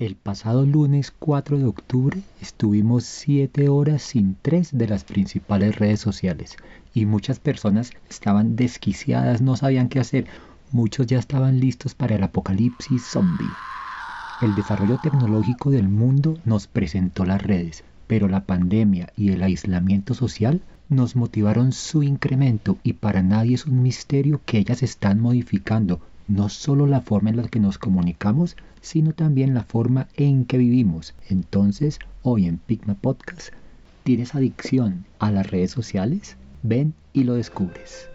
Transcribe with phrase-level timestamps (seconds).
[0.00, 6.00] El pasado lunes 4 de octubre estuvimos 7 horas sin tres de las principales redes
[6.00, 6.56] sociales
[6.94, 10.24] y muchas personas estaban desquiciadas, no sabían qué hacer.
[10.72, 13.46] Muchos ya estaban listos para el apocalipsis zombie.
[14.40, 20.14] El desarrollo tecnológico del mundo nos presentó las redes, pero la pandemia y el aislamiento
[20.14, 26.00] social nos motivaron su incremento y para nadie es un misterio que ellas están modificando
[26.30, 30.58] no solo la forma en la que nos comunicamos, sino también la forma en que
[30.58, 31.14] vivimos.
[31.28, 33.52] Entonces, hoy en Pigma Podcast,
[34.04, 36.36] ¿tienes adicción a las redes sociales?
[36.62, 38.09] Ven y lo descubres.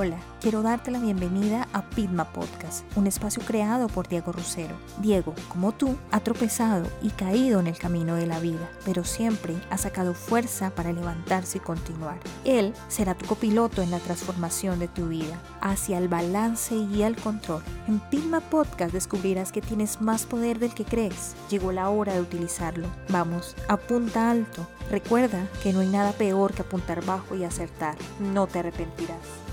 [0.00, 4.76] Hola, quiero darte la bienvenida a Pitma Podcast, un espacio creado por Diego Rusero.
[5.02, 9.56] Diego, como tú, ha tropezado y caído en el camino de la vida, pero siempre
[9.70, 12.20] ha sacado fuerza para levantarse y continuar.
[12.44, 17.16] Él será tu copiloto en la transformación de tu vida, hacia el balance y el
[17.16, 17.64] control.
[17.88, 21.34] En Pitma Podcast descubrirás que tienes más poder del que crees.
[21.50, 22.86] Llegó la hora de utilizarlo.
[23.08, 24.64] Vamos, apunta alto.
[24.92, 27.96] Recuerda que no hay nada peor que apuntar bajo y acertar.
[28.20, 29.47] No te arrepentirás.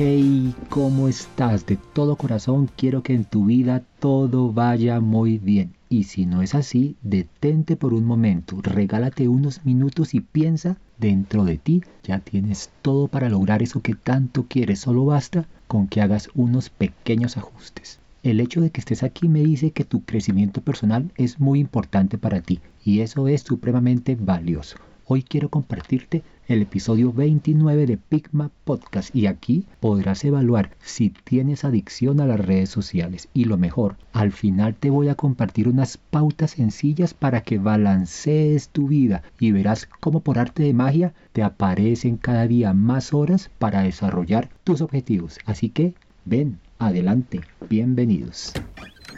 [0.00, 1.66] Hey, ¿cómo estás?
[1.66, 5.72] De todo corazón quiero que en tu vida todo vaya muy bien.
[5.88, 11.44] Y si no es así, detente por un momento, regálate unos minutos y piensa, dentro
[11.44, 16.00] de ti ya tienes todo para lograr eso que tanto quieres, solo basta con que
[16.00, 17.98] hagas unos pequeños ajustes.
[18.22, 22.18] El hecho de que estés aquí me dice que tu crecimiento personal es muy importante
[22.18, 24.76] para ti y eso es supremamente valioso.
[25.10, 31.64] Hoy quiero compartirte el episodio 29 de Pigma Podcast y aquí podrás evaluar si tienes
[31.64, 35.96] adicción a las redes sociales y lo mejor, al final te voy a compartir unas
[35.96, 41.42] pautas sencillas para que balancees tu vida y verás cómo por arte de magia te
[41.42, 45.38] aparecen cada día más horas para desarrollar tus objetivos.
[45.46, 45.94] Así que
[46.26, 48.52] ven, adelante, bienvenidos.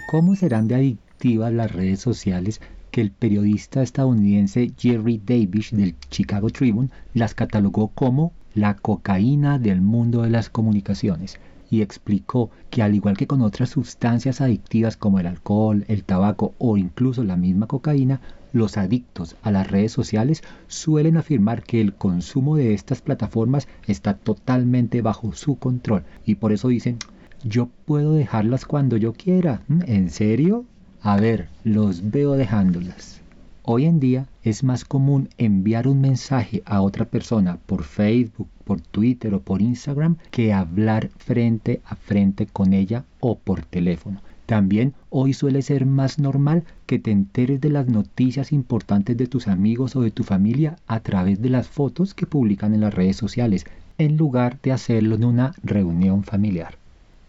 [0.09, 2.61] ¿Cómo serán de adictivas las redes sociales
[2.91, 9.81] que el periodista estadounidense Jerry Davis del Chicago Tribune las catalogó como la cocaína del
[9.81, 11.39] mundo de las comunicaciones
[11.71, 16.55] y explicó que al igual que con otras sustancias adictivas como el alcohol, el tabaco
[16.59, 18.21] o incluso la misma cocaína,
[18.53, 24.15] los adictos a las redes sociales suelen afirmar que el consumo de estas plataformas está
[24.15, 26.99] totalmente bajo su control y por eso dicen
[27.45, 29.63] yo puedo dejarlas cuando yo quiera.
[29.69, 29.81] ¿Mm?
[29.87, 30.65] ¿En serio?
[31.03, 33.23] A ver, los veo dejándolas.
[33.63, 38.83] Hoy en día es más común enviar un mensaje a otra persona por Facebook, por
[38.83, 44.21] Twitter o por Instagram que hablar frente a frente con ella o por teléfono.
[44.45, 49.49] También hoy suele ser más normal que te enteres de las noticias importantes de tus
[49.49, 53.17] amigos o de tu familia a través de las fotos que publican en las redes
[53.17, 53.65] sociales,
[53.97, 56.80] en lugar de hacerlo en una reunión familiar.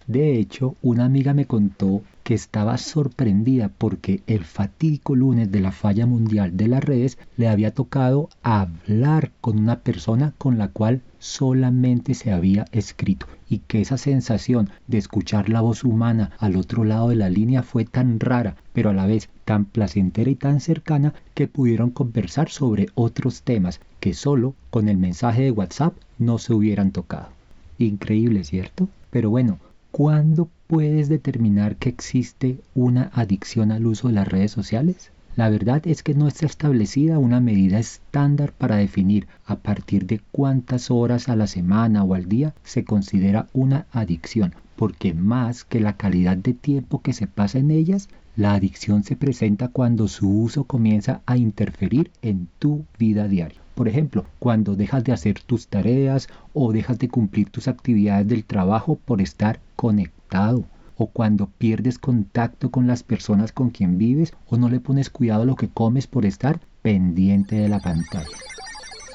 [0.08, 5.72] De hecho, una amiga me contó que estaba sorprendida porque el fatídico lunes de la
[5.72, 11.02] falla mundial de las redes le había tocado hablar con una persona con la cual
[11.20, 16.84] solamente se había escrito y que esa sensación de escuchar la voz humana al otro
[16.84, 20.62] lado de la línea fue tan rara, pero a la vez tan placentera y tan
[20.62, 26.38] cercana que pudieron conversar sobre otros temas que solo con el mensaje de WhatsApp no
[26.38, 27.30] se hubieran tocado.
[27.78, 28.90] Increíble, ¿cierto?
[29.10, 29.60] Pero bueno,
[29.92, 35.12] ¿Cuándo puedes determinar que existe una adicción al uso de las redes sociales?
[35.36, 40.22] La verdad es que no está establecida una medida estándar para definir a partir de
[40.32, 45.82] cuántas horas a la semana o al día se considera una adicción, porque más que
[45.82, 48.08] la calidad de tiempo que se pasa en ellas,
[48.38, 53.60] la adicción se presenta cuando su uso comienza a interferir en tu vida diaria.
[53.76, 58.46] Por ejemplo, cuando dejas de hacer tus tareas o dejas de cumplir tus actividades del
[58.46, 60.66] trabajo por estar conectado
[60.96, 65.42] o cuando pierdes contacto con las personas con quien vives o no le pones cuidado
[65.42, 68.38] a lo que comes por estar pendiente de la pantalla.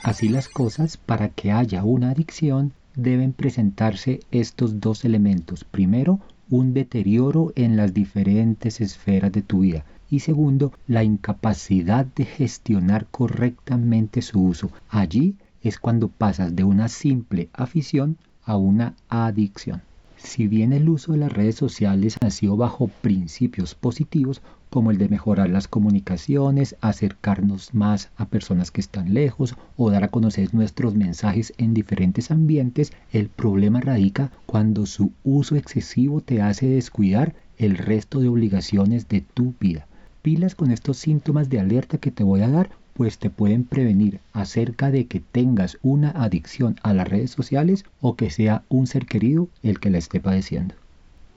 [0.02, 5.62] Así las cosas, para que haya una adicción, deben presentarse estos dos elementos.
[5.62, 6.18] Primero,
[6.50, 13.06] un deterioro en las diferentes esferas de tu vida y segundo, la incapacidad de gestionar
[13.12, 14.72] correctamente su uso.
[14.88, 19.82] Allí es cuando pasas de una simple afición a una adicción.
[20.26, 25.08] Si bien el uso de las redes sociales nació bajo principios positivos como el de
[25.08, 30.96] mejorar las comunicaciones, acercarnos más a personas que están lejos o dar a conocer nuestros
[30.96, 37.78] mensajes en diferentes ambientes, el problema radica cuando su uso excesivo te hace descuidar el
[37.78, 39.86] resto de obligaciones de tu vida.
[40.22, 44.20] Pilas con estos síntomas de alerta que te voy a dar, pues te pueden prevenir
[44.32, 49.04] acerca de que tengas una adicción a las redes sociales o que sea un ser
[49.04, 50.74] querido el que la esté padeciendo.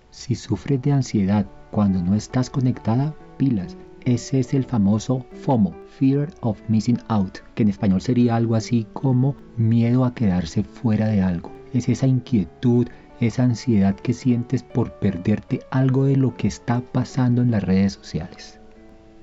[0.10, 3.76] Si sufres de ansiedad cuando no estás conectada, pilas.
[4.06, 8.88] Ese es el famoso FOMO, Fear of Missing Out, que en español sería algo así
[8.94, 11.52] como miedo a quedarse fuera de algo.
[11.74, 12.88] Es esa inquietud,
[13.20, 17.94] esa ansiedad que sientes por perderte algo de lo que está pasando en las redes
[17.94, 18.60] sociales.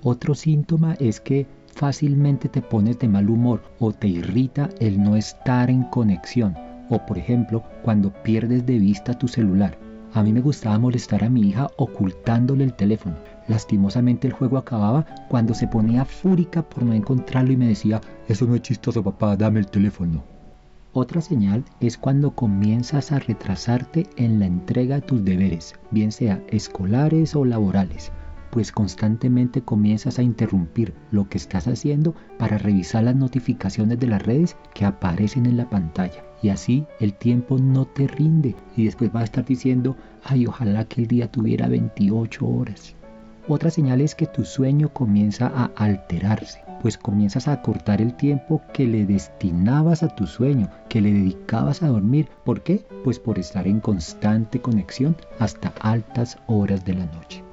[0.03, 5.14] Otro síntoma es que fácilmente te pones de mal humor o te irrita el no
[5.14, 6.56] estar en conexión.
[6.88, 9.78] O por ejemplo, cuando pierdes de vista tu celular.
[10.14, 13.17] A mí me gustaba molestar a mi hija ocultándole el teléfono.
[13.49, 18.46] Lastimosamente el juego acababa cuando se ponía fúrica por no encontrarlo y me decía, eso
[18.46, 20.25] no es chistoso papá, dame el teléfono.
[20.94, 26.43] Otra señal es cuando comienzas a retrasarte en la entrega de tus deberes, bien sea
[26.49, 28.11] escolares o laborales,
[28.50, 34.22] pues constantemente comienzas a interrumpir lo que estás haciendo para revisar las notificaciones de las
[34.22, 36.25] redes que aparecen en la pantalla.
[36.43, 40.84] Y así el tiempo no te rinde y después vas a estar diciendo, ay, ojalá
[40.84, 42.94] que el día tuviera 28 horas.
[43.48, 48.60] Otra señal es que tu sueño comienza a alterarse, pues comienzas a cortar el tiempo
[48.75, 52.28] que le destinabas a tu sueño, que le dedicabas a dormir.
[52.44, 52.84] ¿Por qué?
[53.04, 57.45] Pues por estar en constante conexión hasta altas horas de la noche.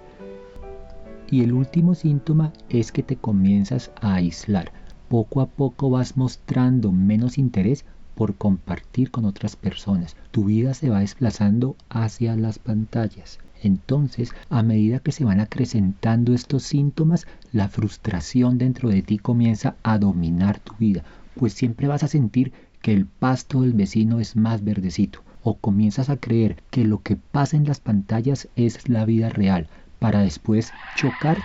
[1.29, 4.71] Y el último síntoma es que te comienzas a aislar.
[5.09, 7.85] Poco a poco vas mostrando menos interés
[8.15, 10.15] por compartir con otras personas.
[10.31, 13.39] Tu vida se va desplazando hacia las pantallas.
[13.63, 19.77] Entonces, a medida que se van acrecentando estos síntomas, la frustración dentro de ti comienza
[19.83, 21.03] a dominar tu vida,
[21.35, 26.09] pues siempre vas a sentir que el pasto del vecino es más verdecito, o comienzas
[26.09, 29.69] a creer que lo que pasa en las pantallas es la vida real,
[30.03, 31.37] para después chocar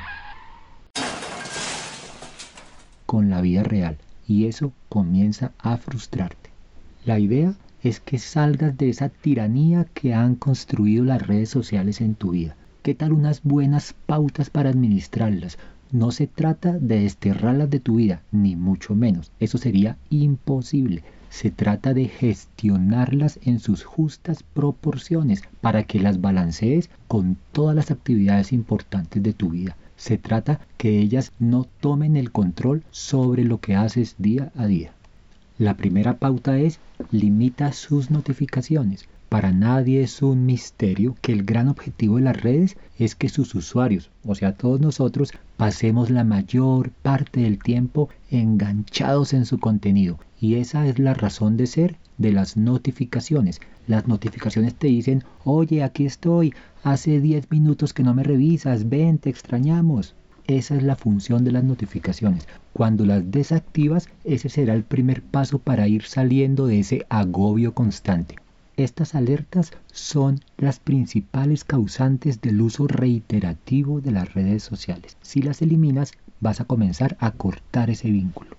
[3.06, 6.50] con la vida real, y eso comienza a frustrarte.
[7.04, 12.16] La idea es que salgas de esa tiranía que han construido las redes sociales en
[12.16, 12.56] tu vida.
[12.82, 15.56] ¿Qué tal unas buenas pautas para administrarlas?
[15.92, 19.30] No se trata de desterrarlas de tu vida, ni mucho menos.
[19.38, 21.04] Eso sería imposible.
[21.30, 27.90] Se trata de gestionarlas en sus justas proporciones para que las balancees con todas las
[27.90, 29.76] actividades importantes de tu vida.
[29.96, 34.92] Se trata que ellas no tomen el control sobre lo que haces día a día.
[35.58, 36.78] La primera pauta es
[37.10, 39.08] limita sus notificaciones.
[39.28, 43.54] Para nadie es un misterio que el gran objetivo de las redes es que sus
[43.54, 50.18] usuarios, o sea, todos nosotros, pasemos la mayor parte del tiempo enganchados en su contenido.
[50.40, 53.60] Y esa es la razón de ser de las notificaciones.
[53.86, 59.18] Las notificaciones te dicen, oye, aquí estoy, hace 10 minutos que no me revisas, ven,
[59.18, 60.14] te extrañamos.
[60.46, 62.48] Esa es la función de las notificaciones.
[62.72, 68.36] Cuando las desactivas, ese será el primer paso para ir saliendo de ese agobio constante.
[68.78, 75.16] Estas alertas son las principales causantes del uso reiterativo de las redes sociales.
[75.20, 78.56] Si las eliminas, vas a comenzar a cortar ese vínculo.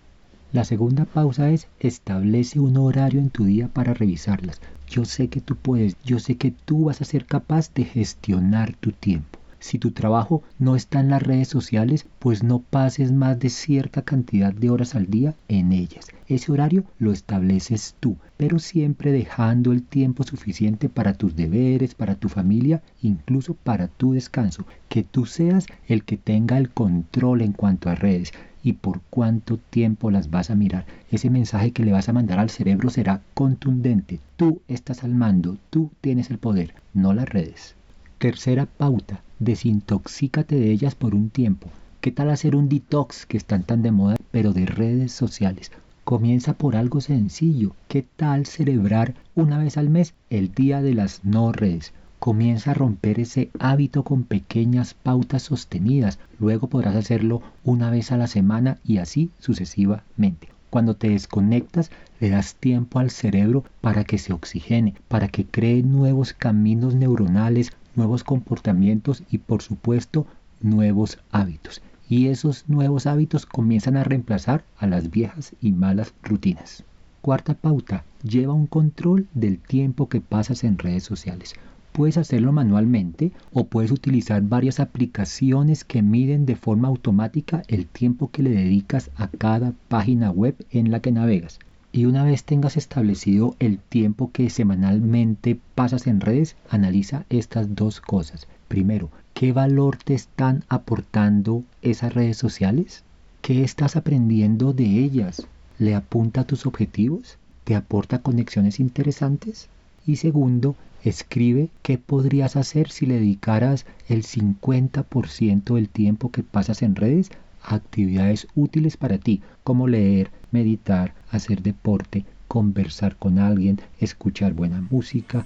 [0.51, 4.60] La segunda pausa es establece un horario en tu día para revisarlas.
[4.89, 8.75] Yo sé que tú puedes, yo sé que tú vas a ser capaz de gestionar
[8.75, 9.38] tu tiempo.
[9.60, 14.02] Si tu trabajo no está en las redes sociales, pues no pases más de cierta
[14.04, 16.08] cantidad de horas al día en ellas.
[16.28, 22.16] Ese horario lo estableces tú, pero siempre dejando el tiempo suficiente para tus deberes, para
[22.16, 24.66] tu familia, incluso para tu descanso.
[24.88, 28.32] Que tú seas el que tenga el control en cuanto a redes
[28.63, 30.86] y por cuánto tiempo las vas a mirar.
[31.12, 34.20] Ese mensaje que le vas a mandar al cerebro será contundente.
[34.38, 37.75] Tú estás al mando, tú tienes el poder, no las redes.
[38.20, 41.69] Tercera pauta, desintoxícate de ellas por un tiempo.
[42.01, 45.72] ¿Qué tal hacer un detox que están tan de moda, pero de redes sociales?
[46.03, 47.75] Comienza por algo sencillo.
[47.88, 51.93] ¿Qué tal celebrar una vez al mes el día de las no redes?
[52.19, 56.19] Comienza a romper ese hábito con pequeñas pautas sostenidas.
[56.39, 60.50] Luego podrás hacerlo una vez a la semana y así sucesivamente.
[60.69, 65.81] Cuando te desconectas, le das tiempo al cerebro para que se oxigene, para que cree
[65.81, 70.25] nuevos caminos neuronales, nuevos comportamientos y por supuesto
[70.62, 71.81] nuevos hábitos.
[72.08, 76.84] Y esos nuevos hábitos comienzan a reemplazar a las viejas y malas rutinas.
[77.22, 81.53] Cuarta pauta, lleva un control del tiempo que pasas en redes sociales.
[81.91, 88.31] Puedes hacerlo manualmente o puedes utilizar varias aplicaciones que miden de forma automática el tiempo
[88.31, 91.60] que le dedicas a cada página web en la que navegas.
[91.91, 98.00] Y una vez tengas establecido el tiempo que semanalmente pasas en redes, analiza estas dos
[98.00, 98.48] cosas.
[98.67, 103.03] Primero, ¿qué valor te están aportando esas redes sociales?
[103.41, 105.48] ¿Qué estás aprendiendo de ellas?
[105.79, 107.38] ¿Le apunta a tus objetivos?
[107.63, 109.69] ¿Te aporta conexiones interesantes?
[110.05, 116.84] Y segundo, escribe qué podrías hacer si le dedicaras el 50% del tiempo que pasas
[116.84, 117.31] en redes
[117.63, 124.82] a actividades útiles para ti, como leer, meditar, hacer deporte, conversar con alguien, escuchar buena
[124.82, 125.46] música,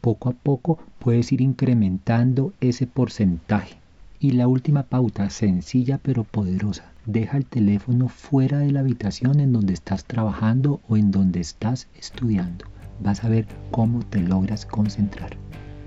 [0.00, 3.76] poco a poco puedes ir incrementando ese porcentaje.
[4.18, 6.84] Y la última pauta, sencilla pero poderosa.
[7.06, 11.86] Deja el teléfono fuera de la habitación en donde estás trabajando o en donde estás
[11.98, 12.66] estudiando.
[13.02, 15.36] Vas a ver cómo te logras concentrar.